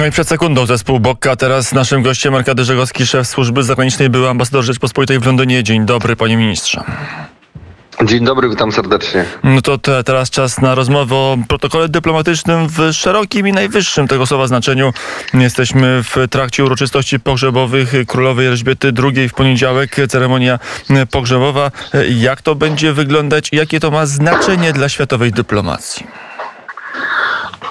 No 0.00 0.06
i 0.06 0.10
przed 0.10 0.28
sekundą 0.28 0.66
zespół 0.66 1.00
Bokka, 1.00 1.36
teraz 1.36 1.72
naszym 1.72 2.02
gościem 2.02 2.34
Arkady 2.34 2.64
Żegowski, 2.64 3.06
szef 3.06 3.28
służby 3.28 3.62
zagranicznej, 3.62 4.10
był 4.10 4.28
ambasador 4.28 4.64
Rzeczpospolitej 4.64 5.18
w 5.18 5.26
Londynie. 5.26 5.62
Dzień 5.62 5.86
dobry, 5.86 6.16
panie 6.16 6.36
ministrze. 6.36 6.84
Dzień 8.04 8.24
dobry, 8.24 8.48
witam 8.48 8.72
serdecznie. 8.72 9.24
No 9.44 9.62
to 9.62 9.78
te, 9.78 10.04
teraz 10.04 10.30
czas 10.30 10.60
na 10.60 10.74
rozmowę 10.74 11.14
o 11.14 11.38
protokole 11.48 11.88
dyplomatycznym 11.88 12.68
w 12.68 12.92
szerokim 12.92 13.48
i 13.48 13.52
najwyższym 13.52 14.08
tego 14.08 14.26
słowa 14.26 14.46
znaczeniu. 14.46 14.92
Jesteśmy 15.34 16.02
w 16.02 16.28
trakcie 16.30 16.64
uroczystości 16.64 17.20
pogrzebowych 17.20 17.92
królowej 18.06 18.46
Elżbiety 18.46 18.92
II 19.02 19.28
w 19.28 19.34
poniedziałek, 19.34 19.96
ceremonia 20.08 20.58
pogrzebowa. 21.10 21.70
Jak 22.10 22.42
to 22.42 22.54
będzie 22.54 22.92
wyglądać 22.92 23.48
i 23.52 23.56
jakie 23.56 23.80
to 23.80 23.90
ma 23.90 24.06
znaczenie 24.06 24.72
dla 24.72 24.88
światowej 24.88 25.32
dyplomacji? 25.32 26.29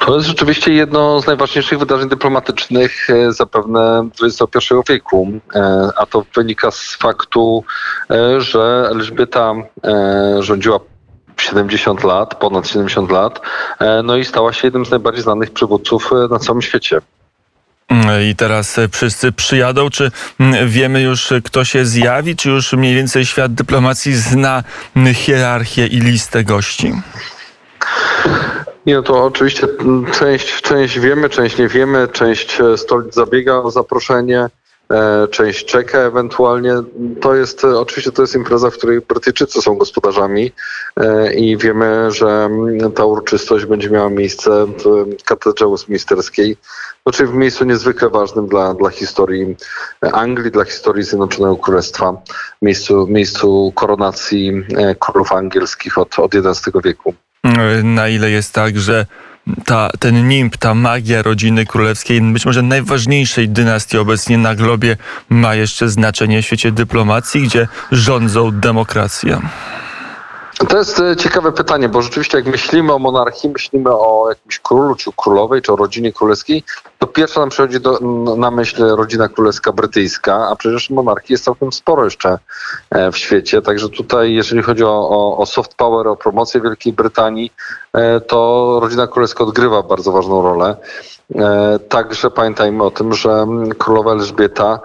To 0.05 0.16
jest 0.16 0.27
rzeczywiście 0.27 0.73
jedno 0.73 1.21
z 1.21 1.27
najważniejszych 1.27 1.79
wydarzeń 1.79 2.09
dyplomatycznych 2.09 3.09
e, 3.09 3.34
zapewne 3.34 4.09
XXI 4.23 4.74
wieku, 4.89 5.32
e, 5.55 5.89
a 5.97 6.05
to 6.05 6.25
wynika 6.36 6.71
z 6.71 6.96
faktu, 6.96 7.64
e, 8.11 8.41
że 8.41 8.88
Elżbieta 8.91 9.54
rządziła 10.39 10.79
70 11.38 12.04
lat, 12.04 12.36
ponad 12.36 12.68
70 12.68 13.11
lat, 13.11 13.41
no 14.04 14.18
i 14.18 14.25
stała 14.25 14.54
się 14.54 14.68
jednym 14.68 14.86
z 14.86 14.89
najbardziej 14.89 15.24
znanych 15.24 15.51
przywódców 15.51 16.11
na 16.29 16.39
całym 16.39 16.61
świecie. 16.61 17.02
I 18.29 18.36
teraz 18.36 18.79
wszyscy 18.91 19.32
przyjadą. 19.32 19.89
Czy 19.89 20.11
wiemy 20.66 21.02
już, 21.02 21.33
kto 21.43 21.66
się 21.66 21.86
zjawi? 21.86 22.36
Czy 22.36 22.50
już 22.50 22.74
mniej 22.74 22.96
więcej 22.96 23.25
świat 23.25 23.54
dyplomacji 23.54 24.16
zna 24.16 24.63
hierarchię 25.13 25.88
i 25.88 26.00
listę 26.00 26.43
gości? 26.43 26.93
Nie, 28.86 28.96
no 28.96 29.04
to 29.04 29.24
oczywiście 29.24 29.68
część, 30.11 30.61
część 30.61 31.00
wiemy, 31.00 31.29
część 31.29 31.57
nie 31.57 31.68
wiemy, 31.68 32.08
część 32.08 32.61
e, 32.61 32.78
stolic 32.78 33.14
zabiega 33.14 33.55
o 33.58 33.72
zaproszenie, 33.72 34.50
e, 34.92 35.28
część 35.28 35.66
czeka 35.66 35.97
ewentualnie. 35.97 36.73
To 37.22 37.35
jest 37.35 37.63
e, 37.63 37.80
oczywiście 37.80 38.11
to 38.11 38.22
jest 38.22 38.35
impreza, 38.35 38.69
w 38.69 38.77
której 38.77 39.02
Brytyjczycy 39.02 39.61
są 39.61 39.75
gospodarzami 39.75 40.52
i 41.35 41.57
wiemy, 41.57 42.11
że 42.11 42.50
ta 42.95 43.05
uroczystość 43.05 43.66
będzie 43.66 43.89
miała 43.89 44.09
miejsce 44.09 44.66
w 44.66 45.23
katedrze 45.23 45.69
westminsterskiej, 45.69 46.57
znaczy 47.03 47.27
w 47.27 47.33
miejscu 47.33 47.66
niezwykle 47.66 48.09
ważnym 48.09 48.47
dla, 48.47 48.73
dla 48.73 48.89
historii 48.89 49.55
Anglii, 50.02 50.52
dla 50.52 50.66
historii 50.66 51.03
Zjednoczonego 51.03 51.55
Królestwa, 51.57 52.22
miejscu, 52.61 53.07
miejscu 53.07 53.72
koronacji 53.75 54.63
królów 55.00 55.31
angielskich 55.31 55.97
od, 55.97 56.19
od 56.19 56.35
XI 56.35 56.72
wieku 56.83 57.13
na 57.83 58.07
ile 58.07 58.31
jest 58.31 58.53
tak, 58.53 58.79
że 58.79 59.05
ta, 59.65 59.89
ten 59.99 60.27
nimb, 60.27 60.57
ta 60.57 60.73
magia 60.73 61.21
rodziny 61.21 61.65
królewskiej, 61.65 62.21
być 62.21 62.45
może 62.45 62.61
najważniejszej 62.61 63.49
dynastii 63.49 63.97
obecnie 63.97 64.37
na 64.37 64.55
globie, 64.55 64.97
ma 65.29 65.55
jeszcze 65.55 65.89
znaczenie 65.89 66.41
w 66.41 66.45
świecie 66.45 66.71
dyplomacji, 66.71 67.41
gdzie 67.41 67.67
rządzą 67.91 68.51
demokracja. 68.51 69.41
To 70.67 70.77
jest 70.77 70.99
e, 70.99 71.15
ciekawe 71.15 71.52
pytanie, 71.52 71.89
bo 71.89 72.02
rzeczywiście 72.02 72.38
jak 72.38 72.47
myślimy 72.47 72.93
o 72.93 72.99
monarchii, 72.99 73.49
myślimy 73.49 73.89
o 73.91 74.29
jakimś 74.29 74.59
królu, 74.59 74.95
czy 74.95 75.11
królowej, 75.17 75.61
czy 75.61 75.73
o 75.73 75.75
rodzinie 75.75 76.13
królewskiej, 76.13 76.63
to 76.97 77.07
pierwsza 77.07 77.39
nam 77.39 77.49
przychodzi 77.49 77.79
do, 77.79 77.99
na 78.38 78.51
myśl 78.51 78.83
rodzina 78.83 79.29
królewska 79.29 79.71
brytyjska, 79.71 80.47
a 80.49 80.55
przecież 80.55 80.89
monarchii 80.89 81.33
jest 81.33 81.43
całkiem 81.43 81.71
sporo 81.71 82.03
jeszcze 82.03 82.39
e, 82.89 83.11
w 83.11 83.17
świecie. 83.17 83.61
Także 83.61 83.89
tutaj, 83.89 84.33
jeżeli 84.33 84.61
chodzi 84.61 84.83
o, 84.83 85.09
o, 85.09 85.38
o 85.38 85.45
soft 85.45 85.75
power, 85.75 86.07
o 86.07 86.16
promocję 86.16 86.61
Wielkiej 86.61 86.94
Brytanii, 86.94 87.53
e, 87.94 88.21
to 88.21 88.79
rodzina 88.81 89.07
królewska 89.07 89.44
odgrywa 89.44 89.83
bardzo 89.83 90.11
ważną 90.11 90.41
rolę. 90.41 90.75
Także 91.89 92.31
pamiętajmy 92.31 92.83
o 92.83 92.91
tym, 92.91 93.13
że 93.13 93.47
królowa 93.77 94.11
Elżbieta 94.11 94.79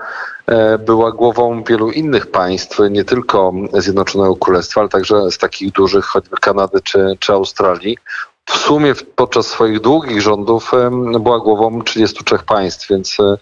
była 0.87 1.13
głową 1.13 1.63
wielu 1.63 1.91
innych 1.91 2.31
państw, 2.31 2.79
nie 2.91 3.05
tylko 3.05 3.53
Zjednoczonego 3.73 4.37
Królestwa, 4.37 4.81
ale 4.81 4.89
także 4.89 5.31
z 5.31 5.39
takich 5.39 5.73
dużych, 5.73 6.05
choćby 6.05 6.37
Kanady 6.37 6.81
czy, 6.81 7.17
czy 7.21 7.33
Australii. 7.33 7.99
W 8.47 8.57
sumie 8.57 8.95
podczas 9.17 9.47
swoich 9.47 9.81
długich 9.81 10.21
rządów 10.21 10.73
była 11.21 11.39
głową 11.39 11.83
33 11.83 12.39
państw, 12.47 12.89
więc, 12.89 13.21
e, 13.21 13.37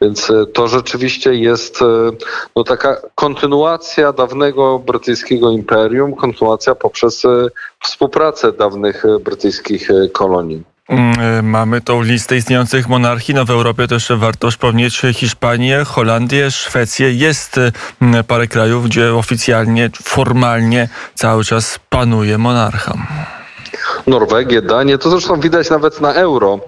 więc 0.00 0.30
e, 0.30 0.46
to 0.46 0.68
rzeczywiście 0.68 1.34
jest 1.34 1.80
no, 2.56 2.64
taka 2.64 2.96
kontynuacja 3.14 4.12
dawnego 4.12 4.78
brytyjskiego 4.78 5.50
imperium, 5.50 6.14
kontynuacja 6.14 6.74
poprzez 6.74 7.22
współpracę 7.82 8.52
dawnych 8.52 9.04
brytyjskich 9.24 9.88
kolonii. 10.12 10.62
Mm, 10.88 11.20
e, 11.20 11.42
mamy 11.42 11.80
tą 11.80 12.02
listę 12.02 12.36
istniejących 12.36 12.88
monarchii. 12.88 13.34
No 13.34 13.44
w 13.44 13.50
Europie 13.50 13.88
też 13.88 14.12
warto 14.16 14.50
wspomnieć 14.50 15.02
Hiszpanię, 15.14 15.84
Holandię, 15.84 16.50
Szwecję. 16.50 17.12
Jest 17.12 17.58
e, 17.58 18.24
parę 18.24 18.46
krajów, 18.46 18.84
gdzie 18.84 19.14
oficjalnie, 19.14 19.90
formalnie 20.02 20.88
cały 21.14 21.44
czas 21.44 21.80
panuje 21.90 22.38
monarcha. 22.38 22.94
Norwegię, 24.06 24.62
Danię, 24.62 24.98
to 24.98 25.10
zresztą 25.10 25.40
widać 25.40 25.70
nawet 25.70 26.00
na 26.00 26.14
euro. 26.14 26.60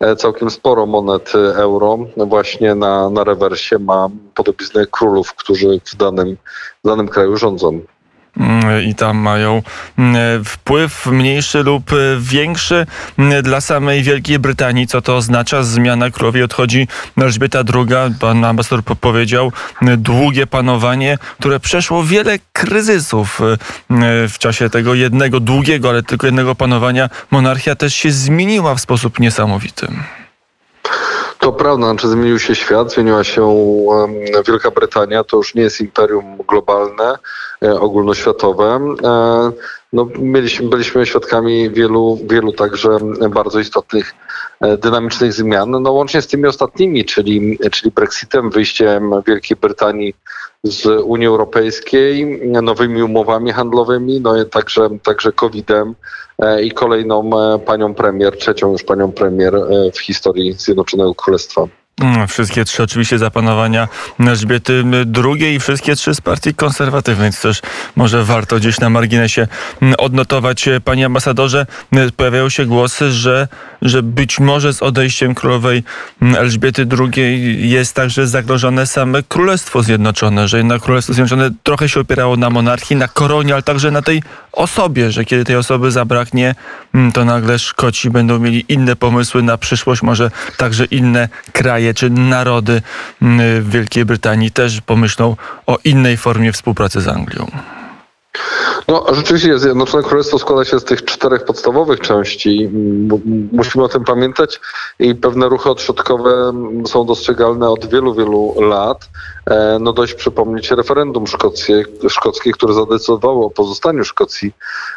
E, 0.00 0.16
całkiem 0.16 0.50
sporo 0.50 0.86
monet 0.86 1.32
euro 1.54 1.98
właśnie 2.16 2.74
na, 2.74 3.10
na 3.10 3.24
rewersie 3.24 3.78
ma 3.78 4.08
podobiznę 4.34 4.86
królów, 4.86 5.34
którzy 5.34 5.80
w 5.84 5.96
danym, 5.96 6.36
w 6.84 6.88
danym 6.88 7.08
kraju 7.08 7.36
rządzą 7.36 7.80
i 8.86 8.94
tam 8.94 9.18
mają 9.18 9.62
mm, 9.98 10.44
wpływ 10.44 11.06
mniejszy 11.06 11.62
lub 11.62 11.90
większy 12.18 12.86
mm, 13.18 13.42
dla 13.42 13.60
samej 13.60 14.02
Wielkiej 14.02 14.38
Brytanii. 14.38 14.86
Co 14.86 15.02
to 15.02 15.16
oznacza? 15.16 15.62
Zmiana 15.62 16.10
królowej 16.10 16.42
odchodzi 16.42 16.88
Elżbieta 17.16 17.58
II. 17.74 18.14
Pan 18.20 18.44
ambasador 18.44 18.96
powiedział, 19.00 19.52
długie 19.96 20.46
panowanie, 20.46 21.18
które 21.40 21.60
przeszło 21.60 22.04
wiele 22.04 22.38
kryzysów 22.52 23.40
w 24.28 24.38
czasie 24.38 24.70
tego 24.70 24.94
jednego, 24.94 25.40
długiego, 25.40 25.88
ale 25.88 26.02
tylko 26.02 26.26
jednego 26.26 26.54
panowania. 26.54 27.08
Monarchia 27.30 27.74
też 27.74 27.94
się 27.94 28.10
zmieniła 28.10 28.74
w 28.74 28.80
sposób 28.80 29.20
niesamowity. 29.20 29.88
To 31.38 31.52
prawda, 31.52 31.86
znaczy 31.86 32.08
zmienił 32.08 32.38
się 32.38 32.54
świat, 32.54 32.92
zmieniła 32.92 33.24
się 33.24 33.54
Wielka 34.46 34.70
Brytania, 34.70 35.24
to 35.24 35.36
już 35.36 35.54
nie 35.54 35.62
jest 35.62 35.80
imperium 35.80 36.36
globalne, 36.48 37.18
ogólnoświatowe. 37.74 38.80
E, 39.04 39.52
no, 39.92 40.08
mieliśmy, 40.18 40.68
byliśmy 40.68 41.06
świadkami 41.06 41.70
wielu, 41.70 42.18
wielu 42.30 42.52
także 42.52 42.98
bardzo 43.30 43.60
istotnych 43.60 44.14
e, 44.60 44.76
dynamicznych 44.76 45.32
zmian, 45.32 45.70
no 45.70 45.92
łącznie 45.92 46.22
z 46.22 46.26
tymi 46.26 46.46
ostatnimi, 46.46 47.04
czyli, 47.04 47.58
czyli 47.72 47.90
Brexitem, 47.90 48.50
wyjściem 48.50 49.10
Wielkiej 49.26 49.56
Brytanii 49.56 50.14
z 50.64 50.86
Unii 51.04 51.26
Europejskiej, 51.26 52.40
nowymi 52.62 53.02
umowami 53.02 53.52
handlowymi, 53.52 54.20
no 54.20 54.42
i 54.42 54.46
także, 54.46 54.88
także 55.02 55.32
COVID-em 55.32 55.94
i 56.62 56.70
kolejną 56.70 57.30
panią 57.66 57.94
premier, 57.94 58.36
trzecią 58.36 58.72
już 58.72 58.82
panią 58.82 59.12
premier 59.12 59.54
w 59.94 60.00
historii 60.00 60.52
Zjednoczonego 60.52 61.14
Królestwa. 61.14 61.66
Mm, 62.00 62.28
wszystkie 62.28 62.64
trzy 62.64 62.82
oczywiście 62.82 63.18
zapanowania 63.18 63.88
Elżbiety 64.20 64.84
II 65.24 65.54
i 65.54 65.60
wszystkie 65.60 65.96
trzy 65.96 66.14
z 66.14 66.20
partii 66.20 66.54
konserwatywnej, 66.54 67.32
co 67.32 67.42
też 67.42 67.62
może 67.96 68.24
warto 68.24 68.56
gdzieś 68.56 68.80
na 68.80 68.90
marginesie 68.90 69.48
mm, 69.82 69.94
odnotować. 69.98 70.68
Panie 70.84 71.06
ambasadorze, 71.06 71.66
mm, 71.92 72.10
pojawiają 72.16 72.48
się 72.48 72.66
głosy, 72.66 73.10
że, 73.10 73.48
że 73.82 74.02
być 74.02 74.40
może 74.40 74.72
z 74.72 74.82
odejściem 74.82 75.34
królowej 75.34 75.82
Elżbiety 76.36 76.86
II 76.98 77.70
jest 77.70 77.94
także 77.94 78.26
zagrożone 78.26 78.86
same 78.86 79.22
Królestwo 79.22 79.82
Zjednoczone, 79.82 80.48
że 80.48 80.56
jednak 80.56 80.82
Królestwo 80.82 81.12
Zjednoczone 81.12 81.50
trochę 81.62 81.88
się 81.88 82.00
opierało 82.00 82.36
na 82.36 82.50
monarchii, 82.50 82.96
na 82.96 83.08
koronie, 83.08 83.52
ale 83.52 83.62
także 83.62 83.90
na 83.90 84.02
tej 84.02 84.22
osobie, 84.56 85.12
że 85.12 85.24
kiedy 85.24 85.44
tej 85.44 85.56
osoby 85.56 85.90
zabraknie, 85.90 86.54
to 87.14 87.24
nagle 87.24 87.58
Szkoci 87.58 88.10
będą 88.10 88.38
mieli 88.38 88.64
inne 88.68 88.96
pomysły 88.96 89.42
na 89.42 89.58
przyszłość, 89.58 90.02
może 90.02 90.30
także 90.56 90.84
inne 90.84 91.28
kraje 91.52 91.94
czy 91.94 92.10
narody 92.10 92.82
mm, 93.22 93.70
Wielkiej 93.70 94.04
Brytanii 94.04 94.50
też 94.50 94.80
pomyślą 94.80 95.36
o 95.66 95.78
innej 95.84 96.16
formie 96.16 96.52
współpracy 96.52 97.00
z 97.00 97.08
Anglią. 97.08 97.50
No, 98.88 99.06
rzeczywiście 99.12 99.58
Zjednoczone 99.58 100.02
Królestwo 100.02 100.38
składa 100.38 100.64
się 100.64 100.80
z 100.80 100.84
tych 100.84 101.04
czterech 101.04 101.44
podstawowych 101.44 102.00
części. 102.00 102.70
Musimy 103.52 103.84
o 103.84 103.88
tym 103.88 104.04
pamiętać 104.04 104.60
i 104.98 105.14
pewne 105.14 105.48
ruchy 105.48 105.70
odśrodkowe 105.70 106.52
są 106.86 107.06
dostrzegalne 107.06 107.70
od 107.70 107.86
wielu, 107.86 108.14
wielu 108.14 108.54
lat. 108.60 109.08
E, 109.50 109.78
no 109.80 109.92
dość 109.92 110.14
przypomnieć 110.14 110.70
referendum 110.70 111.26
szkockie, 111.26 111.84
szkockie, 112.08 112.52
które 112.52 112.74
zadecydowało 112.74 113.46
o 113.46 113.50
pozostaniu 113.50 114.04
Szkocji 114.04 114.52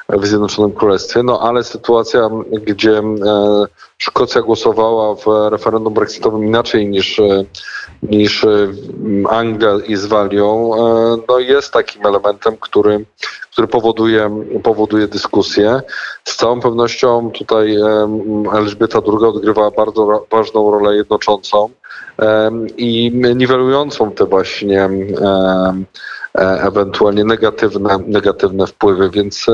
w 0.09 0.27
Zjednoczonym 0.27 0.71
Królestwie, 0.71 1.23
no 1.23 1.39
ale 1.41 1.63
sytuacja, 1.63 2.29
gdzie 2.51 2.97
e, 2.97 3.65
Szkocja 3.97 4.41
głosowała 4.41 5.15
w 5.15 5.51
referendum 5.51 5.93
brexitowym 5.93 6.43
inaczej 6.43 6.87
niż, 6.87 7.19
e, 7.19 7.45
niż 8.03 8.45
Anglia 9.29 9.71
i 9.87 9.95
z 9.95 10.05
Walią, 10.05 10.71
no 11.27 11.39
jest 11.39 11.73
takim 11.73 12.05
elementem, 12.05 12.57
który 12.57 13.05
który 13.59 13.67
powoduje, 13.67 14.43
powoduje 14.63 15.07
dyskusję. 15.07 15.81
Z 16.23 16.35
całą 16.35 16.59
pewnością 16.59 17.31
tutaj 17.31 17.77
Elżbieta 18.53 18.99
II 19.07 19.25
odgrywa 19.25 19.71
bardzo 19.71 20.25
ważną 20.31 20.71
rolę 20.71 20.95
jednoczącą 20.95 21.69
i 22.77 23.11
niwelującą 23.35 24.11
te 24.11 24.25
właśnie 24.25 24.81
e, 24.81 25.73
ewentualnie 26.61 27.23
negatywne, 27.23 27.97
negatywne 28.07 28.67
wpływy, 28.67 29.09
więc 29.09 29.45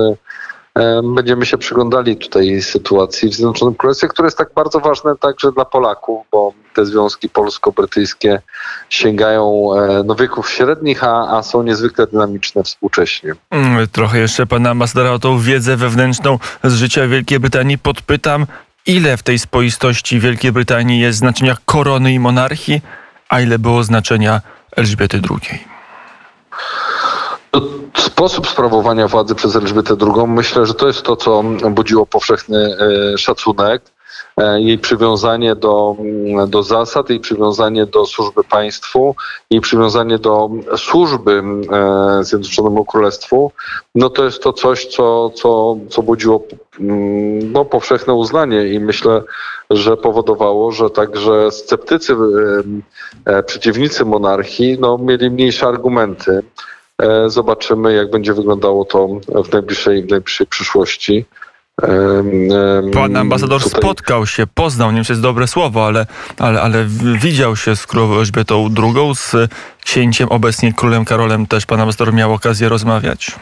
Będziemy 1.16 1.46
się 1.46 1.58
przyglądali 1.58 2.18
tutaj 2.18 2.62
sytuacji 2.62 3.30
w 3.30 3.34
Zjednoczonym 3.34 3.76
Królestwie, 3.76 4.08
które 4.08 4.28
jest 4.28 4.38
tak 4.38 4.50
bardzo 4.56 4.80
ważne 4.80 5.16
także 5.18 5.52
dla 5.52 5.66
Polaków, 5.66 6.26
bo 6.32 6.54
te 6.74 6.86
związki 6.86 7.30
polsko-brytyjskie 7.30 8.42
sięgają 8.90 9.70
e, 9.74 10.04
no, 10.06 10.16
wieków 10.16 10.50
średnich, 10.50 11.04
a, 11.04 11.38
a 11.38 11.44
są 11.44 11.64
niezwykle 11.64 12.08
dynamiczne 12.08 12.64
współcześnie. 12.64 13.34
Mm, 13.52 13.88
trochę 13.88 14.20
jeszcze 14.20 14.46
pana 14.46 14.70
ambasadora 14.70 15.12
o 15.12 15.20
tą 15.20 15.40
wiedzę 15.40 15.78
wewnętrzną 15.78 16.40
z 16.64 16.74
życia 16.74 17.08
Wielkiej 17.08 17.40
Brytanii 17.40 17.78
podpytam. 17.78 18.46
Ile 18.86 19.18
w 19.18 19.24
tej 19.24 19.40
spoistości 19.40 20.20
Wielkiej 20.20 20.52
Brytanii 20.52 21.00
jest 21.00 21.20
znaczenia 21.20 21.58
korony 21.66 22.14
i 22.14 22.20
monarchii, 22.20 22.82
a 23.30 23.42
ile 23.42 23.60
było 23.60 23.84
znaczenia 23.84 24.42
Elżbiety 24.76 25.22
II? 25.30 25.75
Sposób 27.98 28.48
sprawowania 28.48 29.08
władzy 29.08 29.36
przez 29.36 29.56
Elżbietę 29.56 29.96
II 30.02 30.28
myślę, 30.28 30.66
że 30.66 30.74
to 30.74 30.88
jest 30.88 31.04
to, 31.04 31.16
co 31.16 31.44
budziło 31.72 32.06
powszechny 32.06 32.78
e, 33.14 33.18
szacunek. 33.18 33.82
E, 34.38 34.62
jej 34.62 34.78
przywiązanie 34.78 35.56
do, 35.56 35.96
do 36.48 36.64
zasad, 36.64 37.10
jej 37.10 37.20
przywiązanie 37.20 37.86
do 37.86 38.06
służby 38.06 38.44
państwu, 38.44 39.16
jej 39.50 39.62
przywiązanie 39.62 40.20
do 40.20 40.50
służby 40.78 41.44
e, 41.72 42.24
Zjednoczonemu 42.24 42.86
Królestwu, 42.86 43.52
no 43.96 44.10
to 44.10 44.26
jest 44.26 44.44
to 44.44 44.54
coś, 44.54 44.86
co, 44.86 45.30
co, 45.30 45.78
co 45.90 46.02
budziło 46.02 46.44
no, 47.54 47.66
powszechne 47.66 48.14
uznanie 48.14 48.68
i 48.68 48.80
myślę, 48.80 49.22
że 49.70 49.98
powodowało, 49.98 50.72
że 50.72 50.90
także 50.90 51.52
sceptycy, 51.52 52.16
przeciwnicy 53.46 54.06
monarchii 54.06 54.78
no, 54.80 54.98
mieli 54.98 55.32
mniejsze 55.32 55.68
argumenty. 55.68 56.44
E, 57.02 57.30
zobaczymy, 57.30 57.94
jak 57.94 58.12
będzie 58.12 58.34
wyglądało 58.34 58.86
to 58.86 59.08
w 59.44 59.52
najbliższej, 59.54 60.04
w 60.04 60.10
najbliższej 60.10 60.48
przyszłości. 60.48 61.26
Pan 62.94 63.18
ambasador 63.18 63.64
tutaj... 63.64 63.82
spotkał 63.82 64.26
się, 64.26 64.48
poznał, 64.48 64.92
nie 64.92 64.96
wiem, 64.96 65.04
czy 65.04 65.12
jest 65.12 65.22
dobre 65.22 65.48
słowo, 65.48 65.86
ale, 65.86 66.06
ale, 66.40 66.62
ale 66.62 66.86
widział 67.22 67.56
się 67.56 67.76
z 67.76 67.88
królową 67.88 68.16
Elżbietą 68.16 68.70
II, 68.78 69.16
z 69.16 69.36
księciem, 69.84 70.30
obecnie 70.30 70.74
królem 70.74 71.06
Karolem 71.06 71.48
też 71.48 71.66
pan 71.66 71.82
ambasador 71.82 72.14
miał 72.14 72.34
okazję 72.34 72.70
rozmawiać. 72.70 73.36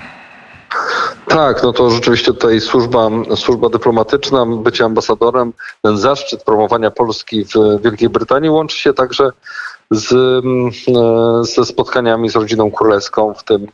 Tak, 1.27 1.63
no 1.63 1.73
to 1.73 1.89
rzeczywiście 1.89 2.33
tutaj 2.33 2.61
służba, 2.61 3.09
służba 3.35 3.69
dyplomatyczna, 3.69 4.45
bycie 4.45 4.85
ambasadorem, 4.85 5.53
ten 5.81 5.97
zaszczyt 5.97 6.43
promowania 6.43 6.91
Polski 6.91 7.45
w 7.45 7.81
Wielkiej 7.83 8.09
Brytanii 8.09 8.49
łączy 8.49 8.79
się 8.79 8.93
także 8.93 9.29
z, 9.93 10.11
mm, 10.45 10.71
e, 10.87 11.43
ze 11.43 11.65
spotkaniami 11.65 12.29
z 12.29 12.35
rodziną 12.35 12.71
królewską, 12.71 13.33
w 13.33 13.43
tym 13.43 13.67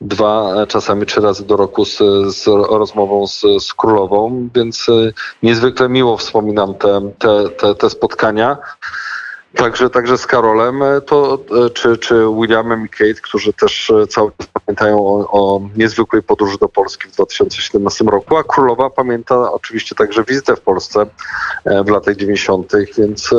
dwa, 0.00 0.62
e, 0.62 0.66
czasami 0.66 1.06
trzy 1.06 1.20
razy 1.20 1.46
do 1.46 1.56
roku 1.56 1.84
z, 1.84 1.98
z 2.36 2.46
rozmową 2.70 3.26
z, 3.26 3.40
z, 3.60 3.74
królową, 3.74 4.48
więc 4.54 4.88
e, 4.88 5.12
niezwykle 5.42 5.88
miło 5.88 6.16
wspominam 6.16 6.74
te, 6.74 7.10
te, 7.18 7.48
te, 7.48 7.74
te 7.74 7.90
spotkania. 7.90 8.56
Także, 9.54 9.90
także 9.90 10.18
z 10.18 10.26
Karolem 10.26 10.80
to, 11.06 11.38
czy, 11.74 11.98
czy 11.98 12.14
Williamem 12.40 12.86
i 12.86 12.88
Kate, 12.88 13.20
którzy 13.22 13.52
też 13.52 13.92
cały 14.08 14.32
czas 14.38 14.46
pamiętają 14.64 14.98
o, 15.06 15.30
o 15.30 15.60
niezwykłej 15.76 16.22
podróży 16.22 16.58
do 16.58 16.68
Polski 16.68 17.08
w 17.08 17.12
2017 17.12 18.04
roku, 18.04 18.36
a 18.36 18.44
królowa 18.44 18.90
pamięta 18.90 19.52
oczywiście 19.52 19.94
także 19.94 20.24
wizytę 20.24 20.56
w 20.56 20.60
Polsce 20.60 21.06
w 21.84 21.88
latach 21.88 22.16
90., 22.16 22.72
więc 22.98 23.34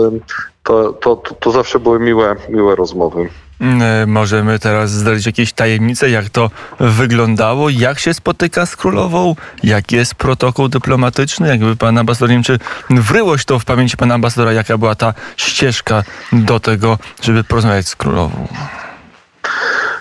to, 0.68 0.94
to, 0.94 1.16
to, 1.40 1.52
zawsze 1.52 1.80
były 1.80 2.00
miłe, 2.00 2.36
miłe 2.50 2.76
rozmowy. 2.76 3.30
Mm, 3.62 3.82
e, 3.82 4.06
możemy 4.06 4.60
teraz 4.60 4.92
zdradzić 4.92 5.26
jakieś 5.26 5.54
tajemnice, 5.54 6.10
jak 6.10 6.30
to 6.30 6.50
wyglądało, 6.80 7.70
jak 7.70 8.00
się 8.00 8.14
spotyka 8.14 8.66
z 8.66 8.76
królową, 8.76 9.36
jaki 9.64 9.96
jest 9.96 10.16
protokół 10.16 10.68
dyplomatyczny, 10.68 11.48
jakby 11.48 11.76
pan 11.76 11.98
ambasador, 11.98 12.30
nie 12.30 12.36
wiem, 12.36 12.44
czy 12.44 12.60
wryłoś 12.90 13.46
to 13.46 13.60
w 13.60 13.66
pamięci 13.66 13.98
pana 13.98 14.16
ambasadora, 14.16 14.54
jaka 14.54 14.78
była 14.78 14.96
ta 14.96 15.14
ścieżka 15.38 16.04
do 16.32 16.60
tego, 16.60 16.98
żeby 17.22 17.44
porozmawiać 17.44 17.88
z 17.88 17.96
królową. 17.96 18.48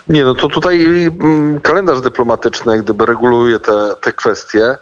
Nie, 0.09 0.25
no 0.25 0.35
to 0.35 0.49
tutaj 0.49 0.85
mm, 0.85 1.61
kalendarz 1.61 2.01
dyplomatyczny 2.01 2.73
jak 2.73 2.83
gdyby 2.83 3.07
reguluje 3.07 3.59
te, 3.61 3.95
te 4.01 4.13
kwestie. 4.13 4.77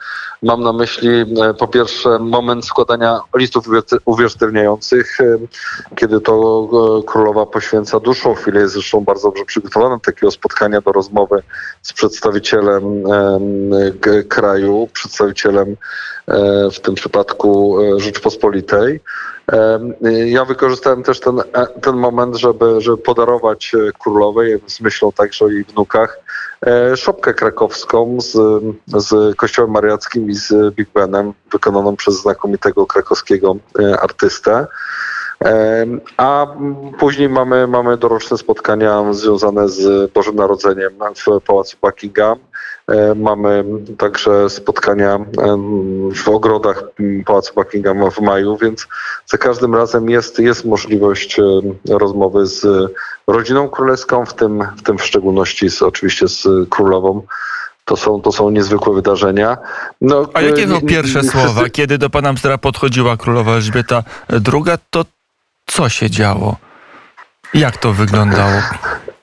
Mam 0.45 0.63
na 0.63 0.73
myśli 0.73 1.09
e, 1.09 1.55
po 1.55 1.69
pierwsze 1.69 2.19
moment 2.19 2.67
składania 2.67 3.21
listów 3.37 3.65
uwierzytelniających, 4.05 5.21
e, 5.21 5.39
kiedy 5.97 6.21
to 6.21 6.69
e, 7.01 7.03
królowa 7.03 7.47
poświęca 7.47 8.01
dłuższą 8.01 8.35
chwilę, 8.35 8.61
jest 8.61 8.75
zresztą 8.75 9.01
bardzo 9.01 9.29
dobrze 9.29 9.45
przygotowana 9.45 9.95
do 9.97 10.01
takiego 10.01 10.31
spotkania 10.31 10.81
do 10.81 10.93
rozmowy 10.93 11.43
z 11.83 11.93
przedstawicielem 11.93 13.05
kraju, 14.29 14.89
przedstawicielem 14.93 15.77
w 16.73 16.81
tym 16.81 16.95
przypadku 16.95 17.77
Rzeczpospolitej. 17.97 19.01
Ja 20.27 20.45
wykorzystałem 20.45 21.03
też 21.03 21.21
ten, 21.21 21.43
ten 21.83 21.97
moment, 21.97 22.37
żeby, 22.37 22.81
żeby 22.81 22.99
podarować 22.99 23.73
królowej 23.99 24.61
z 24.67 24.81
myślą 24.81 25.13
także 25.13 25.45
o 25.45 25.49
jej 25.49 25.65
wnukach 25.65 26.25
E, 26.67 26.97
szopkę 26.97 27.35
krakowską 27.35 28.21
z, 28.21 28.63
z 28.87 29.37
Kościołem 29.37 29.71
Mariackim 29.71 30.31
i 30.31 30.35
z 30.35 30.75
Big 30.75 30.89
Benem, 30.95 31.33
wykonaną 31.53 31.97
przez 31.97 32.15
znakomitego 32.15 32.87
krakowskiego 32.87 33.57
e, 33.79 34.01
artystę. 34.01 34.67
E, 35.45 35.87
a 36.17 36.47
później 36.99 37.29
mamy, 37.29 37.67
mamy 37.67 37.97
doroczne 37.97 38.39
spotkania 38.39 39.13
związane 39.13 39.69
z 39.69 40.13
Bożym 40.13 40.37
Narodzeniem 40.37 40.93
w 41.17 41.41
Pałacu 41.41 41.77
Buckingham. 41.83 42.39
Mamy 43.17 43.65
także 43.99 44.51
spotkania 44.51 45.19
w 46.25 46.29
ogrodach 46.29 46.83
Pałacu 47.27 47.55
Buckingham 47.55 48.11
w 48.11 48.21
maju, 48.21 48.57
więc 48.57 48.87
za 49.27 49.39
każdym 49.39 49.75
razem 49.75 50.11
jest, 50.11 50.39
jest 50.39 50.65
możliwość 50.65 51.41
rozmowy 51.89 52.47
z 52.47 52.67
rodziną 53.27 53.69
królewską, 53.69 54.27
w 54.27 54.35
tym 54.35 54.65
w, 54.77 54.83
tym 54.83 54.99
w 54.99 55.05
szczególności 55.05 55.71
z, 55.71 55.83
oczywiście 55.83 56.29
z 56.29 56.49
królową. 56.71 57.23
To 57.85 57.97
są, 57.97 58.23
to 58.23 58.33
są 58.33 58.51
niezwykłe 58.51 58.95
wydarzenia. 58.95 59.59
No, 60.01 60.27
A 60.35 60.41
jakie 60.41 60.67
to 60.67 60.81
pierwsze 60.81 61.21
nie, 61.21 61.31
słowa? 61.31 61.69
Kiedy 61.71 61.99
do 61.99 62.11
pana 62.11 62.29
Amsterdama 62.29 62.59
podchodziła 62.59 63.17
królowa 63.17 63.53
Elżbieta 63.53 64.03
II, 64.31 64.79
to 64.91 65.05
co 65.75 65.89
się 65.89 66.11
działo? 66.11 66.57
Jak 67.55 67.77
to 67.77 67.93
wyglądało? 67.93 68.63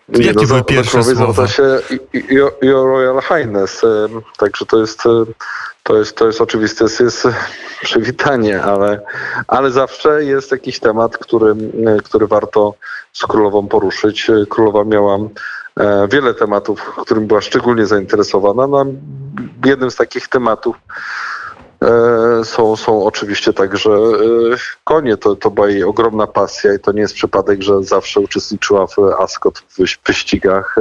Nie, 0.10 0.25
Jakie 0.25 0.41
no, 0.41 0.48
były 0.48 0.63
pierwsze 0.63 1.03
słowa? 1.03 1.48
się 1.48 1.63
Your, 2.13 2.53
Your 2.62 2.88
Royal 2.88 3.22
Highness, 3.22 3.81
także 4.38 4.65
to 4.65 4.79
jest, 4.79 5.03
to 5.84 5.98
jest, 5.98 6.17
to 6.17 6.27
jest 6.27 6.41
oczywiste, 6.41 6.86
jest, 7.00 7.27
przywitanie, 7.84 8.63
ale, 8.63 9.01
ale 9.48 9.72
zawsze 9.72 10.24
jest 10.24 10.51
jakiś 10.51 10.79
temat, 10.79 11.17
który, 11.17 11.55
który 12.03 12.27
warto 12.27 12.74
z 13.13 13.25
królową 13.25 13.67
poruszyć. 13.67 14.31
Królowa 14.50 14.84
miała 14.84 15.17
e, 15.79 16.08
wiele 16.12 16.34
tematów, 16.34 16.81
którym 16.81 17.27
była 17.27 17.41
szczególnie 17.41 17.86
zainteresowana. 17.86 18.67
No, 18.67 18.86
jednym 19.65 19.91
z 19.91 19.96
takich 19.96 20.27
tematów 20.27 20.75
e, 20.75 20.91
są, 22.43 22.75
są 22.75 23.03
oczywiście 23.03 23.53
także 23.53 23.89
e, 23.89 24.57
konie. 24.83 25.17
To, 25.17 25.35
to 25.35 25.51
była 25.51 25.69
jej 25.69 25.83
ogromna 25.83 26.27
pasja 26.27 26.73
i 26.73 26.79
to 26.79 26.91
nie 26.91 27.01
jest 27.01 27.13
przypadek, 27.13 27.61
że 27.61 27.83
zawsze 27.83 28.19
uczestniczyła 28.19 28.88
w 28.88 29.00
Ascot 29.19 29.59
w 29.59 30.07
wyścigach 30.07 30.75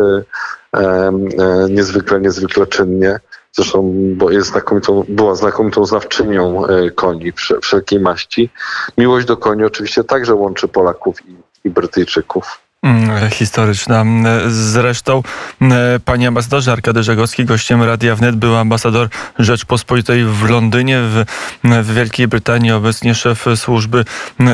niezwykle, 1.71 2.21
niezwykle 2.21 2.66
czynnie. 2.66 3.21
Zresztą 3.52 3.92
bo 4.16 4.30
jest 4.30 4.49
znakomitą, 4.49 5.04
była 5.09 5.35
znakomitą 5.35 5.85
znawczynią 5.85 6.62
koni 6.95 7.33
wszelkiej 7.62 8.00
maści. 8.00 8.50
Miłość 8.99 9.26
do 9.26 9.37
koni 9.37 9.64
oczywiście 9.64 10.04
także 10.04 10.35
łączy 10.35 10.69
Polaków 10.69 11.28
i 11.28 11.37
i 11.64 11.71
Brytyjczyków. 11.71 12.60
Mm, 12.83 13.31
historyczna. 13.31 14.05
Zresztą, 14.49 15.23
mm, 15.61 16.01
panie 16.05 16.29
ambasadorze 16.29 16.73
Arkady 16.73 17.03
Żegowski, 17.03 17.45
gościem 17.45 17.83
Radia 17.83 18.17
Wnet 18.17 18.37
był 18.37 18.57
ambasador 18.57 19.09
Rzeczpospolitej 19.39 20.25
w 20.25 20.49
Londynie, 20.49 20.99
w, 21.01 21.25
w, 21.65 21.95
Wielkiej 21.95 22.29
Brytanii, 22.29 22.73
obecnie 22.73 23.15
szef 23.15 23.45
służby 23.57 24.05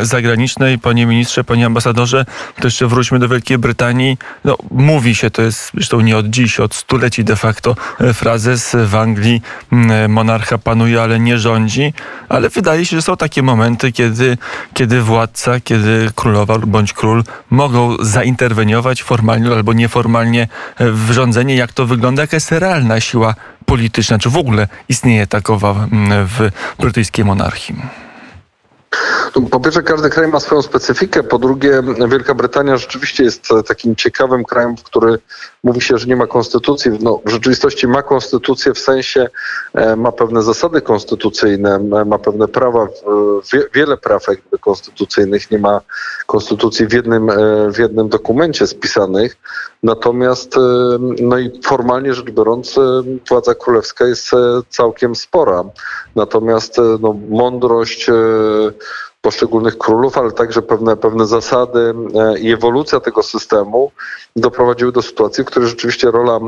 zagranicznej. 0.03 0.79
Panie 0.79 1.07
ministrze, 1.07 1.45
panie 1.45 1.67
ambasadorze, 1.67 2.25
to 2.61 2.67
jeszcze 2.67 2.87
wróćmy 2.87 3.19
do 3.19 3.29
Wielkiej 3.29 3.59
Brytanii. 3.59 4.19
No, 4.45 4.57
mówi 4.71 5.15
się, 5.15 5.31
to 5.31 5.43
jest 5.43 5.71
zresztą 5.75 6.01
nie 6.01 6.17
od 6.17 6.27
dziś, 6.27 6.61
od 6.61 6.75
stuleci 6.75 7.25
de 7.25 7.37
facto 7.37 7.77
frazes 8.15 8.77
w 8.87 8.95
Anglii 8.95 9.43
mm, 9.73 10.13
monarcha 10.13 10.59
panuje, 10.59 11.03
ale 11.03 11.21
nie 11.21 11.39
rządzi, 11.39 11.93
ale 12.29 12.49
wydaje 12.49 12.87
się, 12.87 12.97
że 12.97 13.03
są 13.03 13.17
takie 13.17 13.43
momenty, 13.43 13.93
kiedy, 13.93 14.39
kiedy 14.75 15.03
władca, 15.03 15.61
kiedy 15.61 16.11
królowa 16.15 16.59
bądź 16.59 16.93
król 16.93 17.25
mogą 17.51 17.97
zainterweniować 18.17 19.03
formalnie 19.03 19.51
albo 19.51 19.73
nieformalnie 19.73 20.49
w 20.81 21.11
rządzenie? 21.11 21.55
Jak 21.57 21.73
to 21.73 21.87
wygląda? 21.87 22.23
Jaka 22.23 22.37
jest 22.37 22.53
realna 22.53 23.01
siła 23.01 23.35
polityczna? 23.67 24.19
Czy 24.19 24.31
w 24.31 24.37
ogóle 24.37 24.69
istnieje 24.89 25.27
takowa 25.27 25.75
w 26.27 26.51
brytyjskiej 26.79 27.25
monarchii? 27.25 28.06
Po 29.51 29.61
pierwsze, 29.61 29.83
każdy 29.83 30.11
kraj 30.11 30.29
ma 30.29 30.41
swoją 30.41 30.63
specyfikę. 30.63 31.23
Po 31.23 31.39
drugie, 31.39 31.83
Wielka 32.09 32.35
Brytania 32.35 32.77
rzeczywiście 32.77 33.25
jest 33.25 33.49
takim 33.69 33.97
ciekawym 33.97 34.45
krajem, 34.45 34.77
w 34.77 34.83
który 34.83 35.19
mówi 35.65 35.81
się, 35.81 35.99
że 35.99 36.07
nie 36.07 36.17
ma 36.17 36.27
konstytucji. 36.27 36.91
No, 37.01 37.21
w 37.25 37.31
rzeczywistości 37.31 37.89
ma 37.89 38.03
konstytucję 38.03 38.75
w 38.75 38.79
sensie, 38.79 39.29
e, 39.75 39.97
ma 39.97 40.13
pewne 40.13 40.43
zasady 40.43 40.81
konstytucyjne, 40.81 41.79
ma 42.07 42.19
pewne 42.19 42.49
prawa, 42.49 42.89
wiele 43.75 43.97
praw 43.97 44.29
jakby 44.29 44.59
konstytucyjnych. 44.59 45.51
Nie 45.51 45.59
ma 45.59 45.81
konstytucji 46.27 46.87
w 46.87 46.93
jednym, 46.93 47.31
e, 47.31 47.37
w 47.73 47.79
jednym 47.79 48.09
dokumencie 48.09 48.67
spisanych. 48.67 49.37
Natomiast, 49.83 50.57
e, 50.57 50.61
no 51.21 51.39
i 51.39 51.61
formalnie 51.65 52.15
rzecz 52.15 52.31
biorąc, 52.31 52.75
władza 53.29 53.55
królewska 53.55 54.07
jest 54.07 54.31
całkiem 54.69 55.15
spora. 55.15 55.65
Natomiast 56.17 56.77
no, 57.01 57.17
mądrość 57.29 58.11
poszczególnych 59.21 59.79
królów, 59.79 60.19
ale 60.19 60.33
także 60.33 60.63
pewne, 60.63 60.97
pewne 60.97 61.27
zasady 61.27 61.95
e, 62.15 62.39
i 62.39 62.53
ewolucja 62.53 63.01
tego 63.01 63.23
systemu 63.23 63.93
doprowadziły 64.37 64.93
do 64.93 65.03
sytuacji, 65.03 65.45
w 65.45 65.47
której 65.47 65.69
rzeczywiście 65.69 66.11
rola 66.11 66.41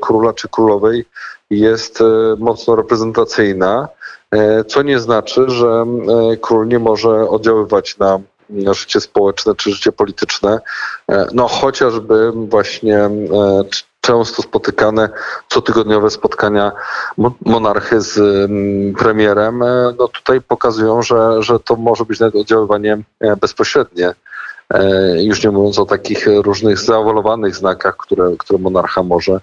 króla 0.00 0.32
czy 0.32 0.48
królowej 0.48 1.04
jest 1.50 2.00
e, 2.00 2.04
mocno 2.38 2.76
reprezentacyjna, 2.76 3.88
e, 4.30 4.64
co 4.64 4.82
nie 4.82 4.98
znaczy, 4.98 5.44
że 5.48 5.86
król 6.40 6.68
nie 6.68 6.78
może 6.78 7.28
oddziaływać 7.28 7.98
na 7.98 8.20
życie 8.72 9.00
społeczne 9.00 9.54
czy 9.54 9.70
życie 9.70 9.92
polityczne, 9.92 10.60
no 11.32 11.48
chociażby 11.48 12.32
właśnie 12.32 13.10
często 14.04 14.42
spotykane 14.42 15.08
cotygodniowe 15.48 16.10
spotkania 16.10 16.72
monarchy 17.46 18.00
z 18.00 18.18
mm, 18.18 18.94
premierem, 18.94 19.62
e, 19.62 19.94
no 19.98 20.08
tutaj 20.08 20.40
pokazują, 20.40 21.02
że, 21.02 21.42
że 21.42 21.60
to 21.60 21.76
może 21.76 22.04
być 22.04 22.20
nawet 22.20 22.34
oddziaływanie 22.34 22.98
e, 23.20 23.36
bezpośrednie. 23.36 24.14
E, 24.74 25.22
już 25.22 25.44
nie 25.44 25.50
mówiąc 25.50 25.78
o 25.78 25.86
takich 25.86 26.26
różnych 26.26 26.78
zaawolowanych 26.78 27.56
znakach, 27.56 27.96
które, 27.96 28.36
które 28.38 28.58
monarcha 28.58 29.02
może, 29.02 29.40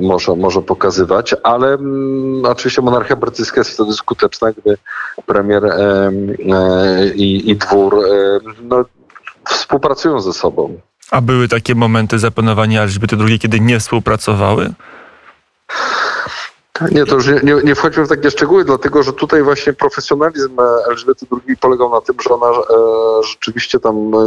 może, 0.00 0.36
może 0.36 0.62
pokazywać, 0.62 1.34
ale 1.42 1.74
mm, 1.74 2.44
oczywiście 2.44 2.82
monarchia 2.82 3.16
brytyjska 3.16 3.60
jest 3.60 3.70
wtedy 3.70 3.92
skuteczna, 3.92 4.52
gdy 4.52 4.78
premier 5.26 5.62
i, 7.14 7.50
i 7.50 7.56
dwór 7.56 7.96
no, 8.62 8.84
współpracują 9.48 10.20
ze 10.20 10.32
sobą. 10.32 10.80
A 11.12 11.20
były 11.20 11.48
takie 11.48 11.74
momenty 11.74 12.18
zapanowania 12.18 12.82
Elżbiety 12.82 13.16
II, 13.28 13.38
kiedy 13.38 13.60
nie 13.60 13.78
współpracowały? 13.78 14.72
Nie, 16.90 17.06
to 17.06 17.14
już 17.14 17.26
nie, 17.26 17.40
nie, 17.42 17.62
nie, 17.64 17.74
wchodźmy 17.74 18.04
w 18.04 18.08
takie 18.08 18.30
szczegóły, 18.30 18.64
dlatego 18.64 19.02
że 19.02 19.12
tutaj 19.12 19.42
właśnie 19.42 19.72
profesjonalizm 19.72 20.56
Elżbiety 20.90 21.26
II 21.32 21.56
polegał 21.56 21.90
na 21.90 22.00
tym, 22.00 22.16
że 22.28 22.34
ona 22.34 22.46
e, 22.46 22.62
rzeczywiście 23.22 23.80
tam 23.80 24.14
e, 24.14 24.18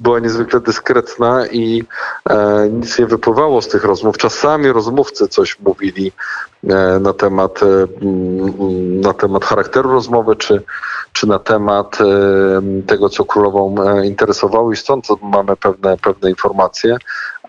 była 0.00 0.18
niezwykle 0.18 0.60
dyskretna 0.60 1.46
i 1.46 1.84
e, 2.30 2.68
nic 2.70 2.98
nie 2.98 3.06
wypływało 3.06 3.62
z 3.62 3.68
tych 3.68 3.84
rozmów. 3.84 4.18
Czasami 4.18 4.72
rozmówcy 4.72 5.28
coś 5.28 5.60
mówili 5.60 6.12
e, 6.68 6.98
na 7.00 7.12
temat, 7.12 7.60
e, 7.62 7.86
na 9.02 9.12
temat 9.12 9.44
charakteru 9.44 9.90
rozmowy, 9.90 10.36
czy, 10.36 10.62
czy 11.12 11.26
na 11.26 11.38
temat 11.38 11.98
e, 12.00 12.04
tego, 12.86 13.08
co 13.08 13.24
królową 13.24 13.74
interesowało 14.02 14.72
i 14.72 14.76
stąd 14.76 15.06
mamy 15.22 15.56
pewne, 15.56 15.96
pewne 15.96 16.30
informacje, 16.30 16.96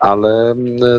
ale 0.00 0.54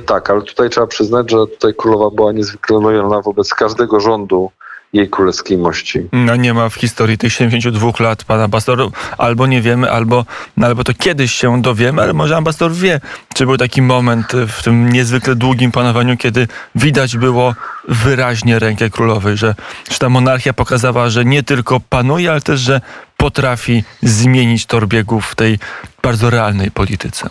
tak, 0.05 0.29
ale 0.29 0.41
tutaj 0.41 0.69
trzeba 0.69 0.87
przyznać, 0.87 1.31
że 1.31 1.37
tutaj 1.37 1.73
królowa 1.77 2.15
była 2.15 2.31
niezwykle 2.31 2.79
lojalna 2.79 3.21
wobec 3.21 3.53
każdego 3.53 3.99
rządu 3.99 4.51
jej 4.93 5.09
królewskiej 5.09 5.57
mości. 5.57 6.07
No 6.11 6.35
nie 6.35 6.53
ma 6.53 6.69
w 6.69 6.75
historii 6.75 7.17
tych 7.17 7.33
72 7.33 7.91
lat 7.99 8.23
pana 8.23 8.43
ambasador, 8.43 8.89
albo 9.17 9.47
nie 9.47 9.61
wiemy, 9.61 9.91
albo, 9.91 10.25
no, 10.57 10.67
albo 10.67 10.83
to 10.83 10.93
kiedyś 10.93 11.31
się 11.31 11.61
dowiemy, 11.61 12.01
ale 12.01 12.13
może 12.13 12.37
ambasador 12.37 12.71
wie, 12.71 13.01
czy 13.33 13.45
był 13.45 13.57
taki 13.57 13.81
moment 13.81 14.33
w 14.47 14.63
tym 14.63 14.89
niezwykle 14.89 15.35
długim 15.35 15.71
panowaniu, 15.71 16.17
kiedy 16.17 16.47
widać 16.75 17.17
było 17.17 17.55
wyraźnie 17.87 18.59
rękę 18.59 18.89
królowej, 18.89 19.37
że, 19.37 19.55
że 19.91 19.99
ta 19.99 20.09
monarchia 20.09 20.53
pokazała, 20.53 21.09
że 21.09 21.25
nie 21.25 21.43
tylko 21.43 21.79
panuje, 21.89 22.31
ale 22.31 22.41
też, 22.41 22.59
że 22.59 22.81
potrafi 23.17 23.83
zmienić 24.01 24.65
tor 24.65 24.87
biegów 24.87 25.25
w 25.25 25.35
tej 25.35 25.59
bardzo 26.03 26.29
realnej 26.29 26.71
polityce. 26.71 27.29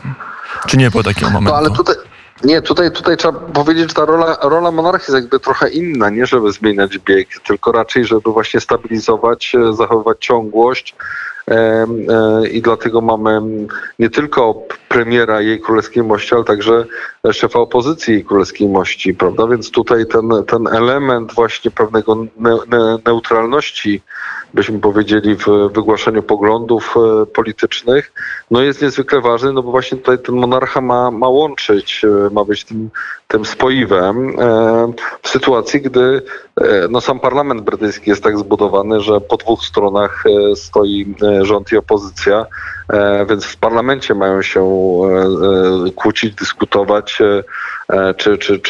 Czy 0.66 0.76
nie 0.76 0.90
było 0.90 1.02
takiego 1.02 1.30
momentu? 1.30 1.50
No 1.50 1.56
ale 1.56 1.70
tutaj, 1.70 1.94
nie, 2.44 2.62
tutaj, 2.62 2.92
tutaj 2.92 3.16
trzeba 3.16 3.40
powiedzieć, 3.40 3.88
że 3.88 3.94
ta 3.94 4.04
rola, 4.04 4.36
rola 4.42 4.70
monarchii 4.70 5.12
jest 5.12 5.22
jakby 5.22 5.40
trochę 5.40 5.68
inna, 5.68 6.10
nie 6.10 6.26
żeby 6.26 6.52
zmieniać 6.52 6.98
bieg, 6.98 7.28
tylko 7.46 7.72
raczej, 7.72 8.04
żeby 8.04 8.32
właśnie 8.32 8.60
stabilizować, 8.60 9.54
e, 9.54 9.72
zachowywać 9.72 10.16
ciągłość. 10.20 10.94
E, 11.50 11.86
I 12.52 12.62
dlatego 12.62 13.00
mamy 13.00 13.40
nie 13.98 14.10
tylko 14.10 14.62
premiera 14.88 15.40
jej 15.40 15.60
królewskiej 15.60 16.02
mości, 16.02 16.34
ale 16.34 16.44
także 16.44 16.84
szefa 17.32 17.58
opozycji 17.58 18.14
jej 18.14 18.24
królewskiej 18.24 18.68
mości, 18.68 19.14
prawda? 19.14 19.46
Więc 19.46 19.70
tutaj 19.70 20.06
ten, 20.06 20.30
ten 20.46 20.66
element 20.66 21.34
właśnie 21.34 21.70
pewnego 21.70 22.14
ne, 22.14 22.58
ne, 22.68 22.98
neutralności 23.06 24.02
byśmy 24.54 24.78
powiedzieli, 24.78 25.36
w 25.36 25.46
wygłaszaniu 25.74 26.22
poglądów 26.22 26.94
e, 26.96 27.26
politycznych, 27.26 28.12
no 28.50 28.62
jest 28.62 28.82
niezwykle 28.82 29.20
ważny, 29.20 29.52
no 29.52 29.62
bo 29.62 29.70
właśnie 29.70 29.98
tutaj 29.98 30.18
ten 30.18 30.34
monarcha 30.34 30.80
ma, 30.80 31.10
ma 31.10 31.28
łączyć, 31.28 32.04
e, 32.04 32.34
ma 32.34 32.44
być 32.44 32.64
tym, 32.64 32.90
tym 33.28 33.44
spoiwem 33.44 34.36
w 35.22 35.28
sytuacji, 35.28 35.80
gdy 35.80 36.22
no 36.90 37.00
sam 37.00 37.20
parlament 37.20 37.60
brytyjski 37.60 38.10
jest 38.10 38.22
tak 38.22 38.38
zbudowany, 38.38 39.00
że 39.00 39.20
po 39.20 39.36
dwóch 39.36 39.64
stronach 39.64 40.24
stoi 40.54 41.14
rząd 41.44 41.72
i 41.72 41.76
opozycja, 41.76 42.46
więc 43.28 43.44
w 43.44 43.56
parlamencie 43.56 44.14
mają 44.14 44.42
się 44.42 44.60
kłócić, 45.96 46.34
dyskutować, 46.34 47.12
czy, 47.12 47.44
czy, 48.16 48.38
czy, 48.38 48.60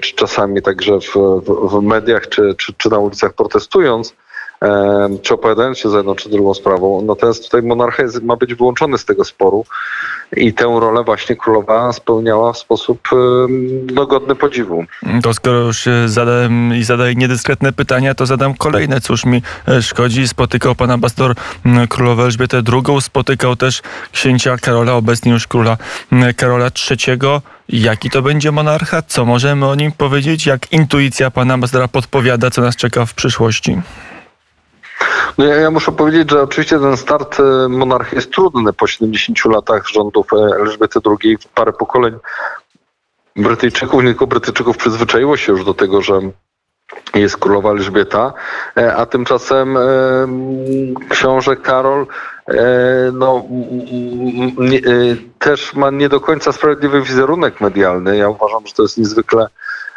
czy 0.00 0.14
czasami 0.14 0.62
także 0.62 1.00
w, 1.00 1.42
w 1.46 1.82
mediach, 1.82 2.28
czy, 2.28 2.54
czy, 2.58 2.72
czy 2.72 2.90
na 2.90 2.98
ulicach 2.98 3.32
protestując 3.32 4.14
czy 5.22 5.34
opowiadając 5.34 5.78
się 5.78 5.88
za 5.88 5.96
jedną 5.96 6.14
czy 6.14 6.28
drugą 6.28 6.54
sprawą. 6.54 7.02
Natomiast 7.02 7.44
tutaj 7.44 7.62
monarcha 7.62 8.02
jest, 8.02 8.22
ma 8.22 8.36
być 8.36 8.54
wyłączony 8.54 8.98
z 8.98 9.04
tego 9.04 9.24
sporu 9.24 9.64
i 10.36 10.54
tę 10.54 10.64
rolę 10.80 11.04
właśnie 11.04 11.36
królowa 11.36 11.92
spełniała 11.92 12.52
w 12.52 12.58
sposób 12.58 13.08
no, 13.94 14.06
godny 14.06 14.34
podziwu. 14.34 14.84
To 15.22 15.34
skoro 15.34 15.58
już 15.58 15.88
zadałem 16.06 16.74
i 16.74 16.82
zadaję 16.82 17.14
niedyskretne 17.14 17.72
pytania, 17.72 18.14
to 18.14 18.26
zadam 18.26 18.54
kolejne. 18.54 19.00
Cóż 19.00 19.24
mi 19.24 19.42
e, 19.68 19.82
szkodzi? 19.82 20.28
Spotykał 20.28 20.74
pan 20.74 20.90
ambasador 20.90 21.34
królowę 21.88 22.22
Elżbietę 22.22 22.62
II, 22.72 23.00
spotykał 23.00 23.56
też 23.56 23.82
księcia 24.12 24.56
Karola, 24.56 24.94
obecnie 24.94 25.32
już 25.32 25.46
króla 25.46 25.76
Karola 26.36 26.70
III. 26.90 27.18
Jaki 27.68 28.10
to 28.10 28.22
będzie 28.22 28.52
monarcha? 28.52 29.02
Co 29.02 29.24
możemy 29.24 29.66
o 29.66 29.74
nim 29.74 29.92
powiedzieć? 29.92 30.46
Jak 30.46 30.72
intuicja 30.72 31.30
pana 31.30 31.54
ambasadora 31.54 31.88
podpowiada, 31.88 32.50
co 32.50 32.62
nas 32.62 32.76
czeka 32.76 33.06
w 33.06 33.14
przyszłości? 33.14 33.80
No 35.38 35.44
ja, 35.44 35.56
ja, 35.56 35.70
muszę 35.70 35.92
powiedzieć, 35.92 36.30
że 36.30 36.42
oczywiście 36.42 36.78
ten 36.78 36.96
start 36.96 37.40
e, 37.40 37.68
monarchii 37.68 38.16
jest 38.16 38.32
trudny 38.32 38.72
po 38.72 38.86
70 38.86 39.44
latach 39.44 39.88
rządów 39.88 40.32
e, 40.32 40.36
Elżbiety 40.36 41.00
II. 41.06 41.38
Parę 41.54 41.72
pokoleń 41.72 42.14
Brytyjczyków, 43.36 44.02
nie 44.02 44.08
tylko 44.08 44.26
Brytyjczyków 44.26 44.76
przyzwyczaiło 44.76 45.36
się 45.36 45.52
już 45.52 45.64
do 45.64 45.74
tego, 45.74 46.02
że 46.02 46.20
jest 47.14 47.36
królowa 47.36 47.70
Elżbieta, 47.70 48.32
e, 48.76 48.96
a 48.96 49.06
tymczasem 49.06 49.78
książę 51.10 51.56
Karol 51.56 52.06
no, 53.12 53.44
nie, 54.58 54.80
też 55.38 55.74
ma 55.74 55.90
nie 55.90 56.08
do 56.08 56.20
końca 56.20 56.52
sprawiedliwy 56.52 57.02
wizerunek 57.02 57.60
medialny. 57.60 58.16
Ja 58.16 58.28
uważam, 58.28 58.66
że 58.66 58.72
to 58.72 58.82
jest 58.82 58.98
niezwykle 58.98 59.48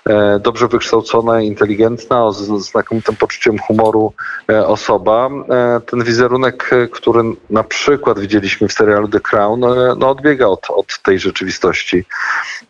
E, 0.09 0.39
dobrze 0.39 0.67
wykształcona, 0.67 1.41
inteligentna, 1.41 2.31
z 2.31 2.37
znakomitym 2.37 3.15
poczuciem 3.15 3.59
humoru 3.59 4.13
e, 4.49 4.67
osoba. 4.67 5.29
E, 5.49 5.81
ten 5.81 6.03
wizerunek, 6.03 6.69
który 6.91 7.23
na 7.49 7.63
przykład 7.63 8.19
widzieliśmy 8.19 8.67
w 8.67 8.73
serialu 8.73 9.07
The 9.07 9.19
Crown, 9.19 9.59
no 9.97 10.09
odbiega 10.09 10.47
od, 10.47 10.69
od 10.69 11.01
tej 11.01 11.19
rzeczywistości. 11.19 12.05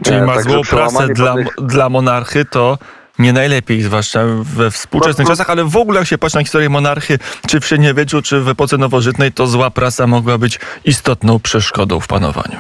Czyli 0.04 0.22
ma 0.22 0.42
złą 0.42 0.62
prasę 0.70 1.08
dla, 1.08 1.36
dla 1.58 1.90
monarchy, 1.90 2.46
to 2.46 2.78
nie 3.22 3.34
najlepiej, 3.34 3.82
zwłaszcza 3.82 4.20
we 4.44 4.72
współczesnych 4.72 5.28
no, 5.28 5.32
czasach, 5.32 5.50
ale 5.50 5.64
w 5.64 5.78
ogóle 5.78 6.00
jak 6.00 6.08
się 6.08 6.18
patrzy 6.18 6.38
na 6.38 6.44
historię 6.44 6.70
monarchy, 6.70 7.20
czy 7.48 7.60
w 7.60 7.66
średniowieczu, 7.66 8.22
czy 8.22 8.42
w 8.42 8.50
epoce 8.50 8.78
nowożytnej, 8.78 9.32
to 9.32 9.48
zła 9.48 9.70
prasa 9.70 10.08
mogła 10.08 10.38
być 10.38 10.60
istotną 10.86 11.40
przeszkodą 11.40 12.00
w 12.00 12.08
panowaniu. 12.08 12.60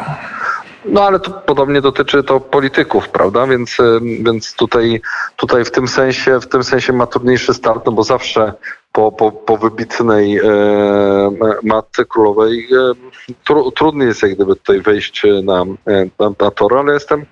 No 0.85 1.03
ale 1.03 1.19
to 1.19 1.31
podobnie 1.31 1.81
dotyczy 1.81 2.23
to 2.23 2.39
polityków, 2.39 3.09
prawda? 3.09 3.47
Więc, 3.47 3.77
więc 4.01 4.55
tutaj, 4.55 5.01
tutaj 5.35 5.65
w 5.65 5.71
tym 5.71 5.87
sensie, 5.87 6.39
w 6.39 6.47
tym 6.47 6.63
sensie 6.63 6.93
ma 6.93 7.07
trudniejszy 7.07 7.53
start, 7.53 7.85
no 7.85 7.91
bo 7.91 8.03
zawsze 8.03 8.53
po, 8.91 9.11
po, 9.11 9.31
po 9.31 9.57
wybitnej 9.57 10.37
e, 10.37 10.43
matce 11.63 12.05
królowej 12.05 12.67
e, 12.73 12.93
tru, 13.43 13.71
trudniej 13.71 14.07
jest 14.07 14.23
jak 14.23 14.35
gdyby 14.35 14.55
tutaj 14.55 14.81
wejść 14.81 15.23
na, 15.43 15.65
na, 16.19 16.31
na 16.39 16.51
tor, 16.51 16.77
ale 16.77 16.93
jestem 16.93 17.25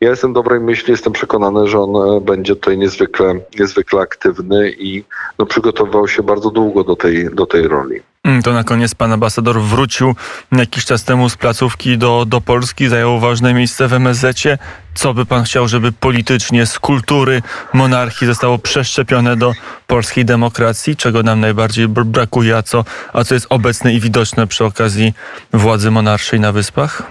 ja 0.00 0.10
jestem 0.10 0.32
dobrej 0.32 0.60
myśli, 0.60 0.90
jestem 0.90 1.12
przekonany, 1.12 1.68
że 1.68 1.80
on 1.80 2.16
e, 2.16 2.20
będzie 2.20 2.54
tutaj 2.54 2.78
niezwykle, 2.78 3.34
niezwykle 3.58 4.00
aktywny 4.00 4.70
i 4.78 5.04
no, 5.38 5.46
przygotowywał 5.46 6.08
się 6.08 6.22
bardzo 6.22 6.50
długo 6.50 6.84
do 6.84 6.96
tej, 6.96 7.34
do 7.34 7.46
tej 7.46 7.68
roli. 7.68 8.00
Mm, 8.24 8.42
to 8.42 8.52
na 8.52 8.64
koniec 8.64 8.94
pan 8.94 9.12
ambasador 9.12 9.60
wrócił 9.60 10.14
jakiś 10.52 10.84
czas 10.84 11.04
temu 11.04 11.28
z 11.28 11.36
placówki 11.36 11.98
do, 11.98 12.24
do 12.28 12.40
Polski, 12.40 12.88
zajął 12.88 13.20
ważne 13.20 13.54
miejsce 13.54 13.88
w 13.88 13.92
MSZ-cie. 13.92 14.58
Co 14.94 15.14
by 15.14 15.26
pan 15.26 15.44
chciał, 15.44 15.68
żeby 15.68 15.92
politycznie 15.92 16.66
z 16.66 16.78
kultury 16.78 17.42
monarchii 17.72 18.26
zostało 18.26 18.58
przeszczepione 18.58 19.36
do 19.36 19.52
polskiej 19.86 20.24
demokracji? 20.24 20.96
Czego 20.96 21.22
nam 21.22 21.40
najbardziej 21.40 21.88
brakuje, 21.88 22.56
a 22.56 22.62
co, 22.62 22.84
a 23.12 23.24
co 23.24 23.34
jest 23.34 23.46
obecne 23.50 23.94
i 23.94 24.00
widoczne 24.00 24.46
przy 24.46 24.64
okazji 24.64 25.14
władzy 25.52 25.90
monarszej 25.90 26.40
na 26.40 26.52
Wyspach? 26.52 27.02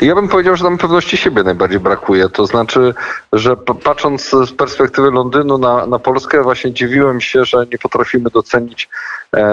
Ja 0.00 0.14
bym 0.14 0.28
powiedział, 0.28 0.56
że 0.56 0.64
tam 0.64 0.78
pewności 0.78 1.16
siebie 1.16 1.42
najbardziej 1.42 1.80
brakuje. 1.80 2.28
To 2.28 2.46
znaczy, 2.46 2.94
że 3.32 3.56
patrząc 3.56 4.30
z 4.30 4.52
perspektywy 4.52 5.10
Londynu 5.10 5.58
na, 5.58 5.86
na 5.86 5.98
Polskę, 5.98 6.42
właśnie 6.42 6.72
dziwiłem 6.72 7.20
się, 7.20 7.44
że 7.44 7.66
nie 7.72 7.78
potrafimy 7.78 8.30
docenić 8.30 8.88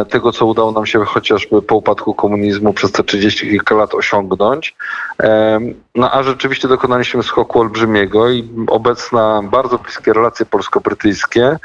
tego, 0.09 0.31
co 0.31 0.45
udało 0.45 0.71
nam 0.71 0.85
się 0.85 1.05
chociażby 1.05 1.61
po 1.61 1.75
upadku 1.75 2.13
komunizmu 2.13 2.73
przez 2.73 2.91
te 2.91 3.03
30 3.03 3.49
kilka 3.49 3.75
lat 3.75 3.93
osiągnąć. 3.93 4.75
E, 5.23 5.59
no 5.95 6.11
a 6.11 6.23
rzeczywiście 6.23 6.67
dokonaliśmy 6.67 7.23
skoku 7.23 7.59
olbrzymiego 7.59 8.29
i 8.29 8.49
obecna 8.67 9.41
bardzo 9.51 9.77
bliskie 9.77 10.13
relacje 10.13 10.45
polsko-brytyjskie 10.45 11.57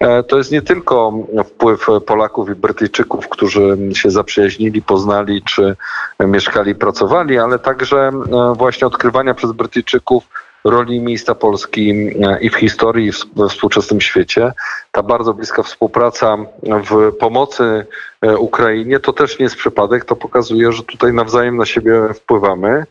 e, 0.00 0.22
to 0.22 0.38
jest 0.38 0.52
nie 0.52 0.62
tylko 0.62 1.12
wpływ 1.44 1.86
Polaków 2.06 2.50
i 2.50 2.54
Brytyjczyków, 2.54 3.28
którzy 3.28 3.78
się 3.92 4.10
zaprzyjaźnili, 4.10 4.82
poznali 4.82 5.42
czy 5.42 5.76
mieszkali, 6.20 6.74
pracowali, 6.74 7.38
ale 7.38 7.58
także 7.58 8.10
E, 8.32 8.54
właśnie 8.56 8.86
odkrywania 8.86 9.34
przez 9.34 9.52
Brytyjczyków 9.52 10.24
roli 10.64 11.00
miejsca 11.00 11.34
Polski 11.34 11.90
e, 11.90 12.40
i 12.40 12.50
w 12.50 12.54
historii, 12.54 13.08
i 13.08 13.12
we 13.36 13.48
współczesnym 13.48 14.00
świecie. 14.00 14.52
Ta 14.92 15.02
bardzo 15.02 15.34
bliska 15.34 15.62
współpraca 15.62 16.36
w 16.62 17.12
pomocy 17.18 17.86
e, 18.20 18.38
Ukrainie 18.38 19.00
to 19.00 19.12
też 19.12 19.38
nie 19.38 19.44
jest 19.44 19.56
przypadek. 19.56 20.04
To 20.04 20.16
pokazuje, 20.16 20.72
że 20.72 20.82
tutaj 20.82 21.12
nawzajem 21.12 21.56
na 21.56 21.66
siebie 21.66 22.14
wpływamy. 22.14 22.86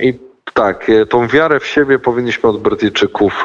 I 0.00 0.31
tak, 0.54 0.90
tą 1.08 1.28
wiarę 1.28 1.60
w 1.60 1.66
siebie 1.66 1.98
powinniśmy 1.98 2.48
od 2.48 2.62
Brytyjczyków 2.62 3.44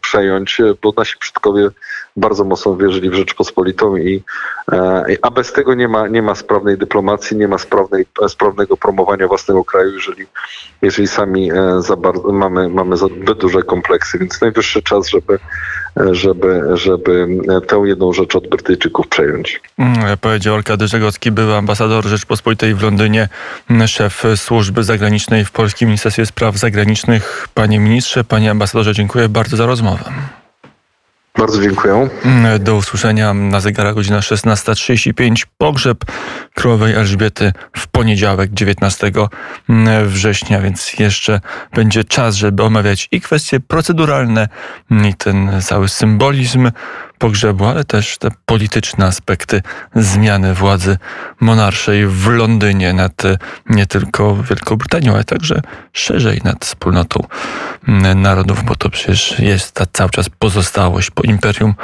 przejąć, 0.00 0.60
bo 0.82 0.92
nasi 0.96 1.16
przodkowie 1.18 1.70
bardzo 2.16 2.44
mocno 2.44 2.76
wierzyli 2.76 3.10
w 3.10 3.14
Rzeczpospolitą 3.14 3.96
i 3.96 4.22
e, 4.72 5.04
a 5.22 5.30
bez 5.30 5.52
tego 5.52 5.74
nie 5.74 5.88
ma, 5.88 6.08
nie 6.08 6.22
ma 6.22 6.34
sprawnej 6.34 6.78
dyplomacji, 6.78 7.36
nie 7.36 7.48
ma 7.48 7.58
sprawnej, 7.58 8.06
sprawnego 8.28 8.76
promowania 8.76 9.28
własnego 9.28 9.64
kraju, 9.64 9.92
jeżeli, 9.94 10.26
jeżeli 10.82 11.08
sami 11.08 11.52
e, 11.52 11.82
za 11.82 11.96
bardzo, 11.96 12.32
mamy, 12.32 12.68
mamy 12.68 12.96
zbyt 12.96 13.38
duże 13.38 13.62
kompleksy, 13.62 14.18
więc 14.18 14.40
najwyższy 14.40 14.82
czas, 14.82 15.08
żeby, 15.08 15.38
żeby, 16.10 16.62
żeby 16.74 17.28
tę 17.66 17.82
jedną 17.84 18.12
rzecz 18.12 18.36
od 18.36 18.48
Brytyjczyków 18.48 19.08
przejąć. 19.08 19.60
Mm, 19.78 20.18
powiedział 20.20 20.54
Arkady 20.54 20.88
Żegocki, 20.88 21.30
był 21.30 21.54
ambasador 21.54 22.04
Rzeczpospolitej 22.04 22.74
w 22.74 22.82
Londynie, 22.82 23.28
szef 23.86 24.22
służby 24.36 24.84
zagranicznej 24.84 25.44
w 25.44 25.50
Polskim 25.50 25.88
Ministerstwie 25.88 26.13
Spraw 26.24 26.56
Zagranicznych. 26.56 27.48
Panie 27.54 27.78
ministrze, 27.80 28.24
panie 28.24 28.50
ambasadorze, 28.50 28.94
dziękuję 28.94 29.28
bardzo 29.28 29.56
za 29.56 29.66
rozmowę. 29.66 30.04
Bardzo 31.38 31.62
dziękuję. 31.62 32.08
Do 32.60 32.76
usłyszenia 32.76 33.34
na 33.34 33.60
zegarach 33.60 33.94
godzina 33.94 34.18
16.35. 34.20 35.46
Pogrzeb 35.58 36.04
królowej 36.54 36.94
Elżbiety 36.94 37.52
w 37.76 37.88
poniedziałek 37.88 38.50
19 38.50 39.12
września, 40.06 40.60
więc 40.60 40.98
jeszcze 40.98 41.40
będzie 41.74 42.04
czas, 42.04 42.34
żeby 42.34 42.62
omawiać 42.62 43.08
i 43.10 43.20
kwestie 43.20 43.60
proceduralne, 43.60 44.48
i 44.90 45.14
ten 45.14 45.62
cały 45.62 45.88
symbolizm 45.88 46.70
pogrzebu, 47.24 47.64
ale 47.64 47.84
też 47.84 48.18
te 48.18 48.28
polityczne 48.46 49.06
aspekty 49.06 49.62
zmiany 49.94 50.54
władzy 50.54 50.98
monarszej 51.40 52.06
w 52.06 52.26
Londynie 52.26 52.92
nad 52.92 53.22
nie 53.70 53.86
tylko 53.86 54.36
Wielką 54.36 54.76
ale 55.14 55.24
także 55.24 55.62
szerzej 55.92 56.40
nad 56.44 56.64
wspólnotą 56.64 57.26
narodów, 58.14 58.64
bo 58.64 58.76
to 58.76 58.90
przecież 58.90 59.38
jest 59.38 59.72
ta 59.72 59.86
cały 59.92 60.10
czas 60.10 60.28
pozostałość 60.28 61.10
po 61.10 61.22
Imperium 61.22 61.74